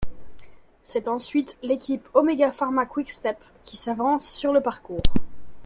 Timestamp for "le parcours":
4.51-5.03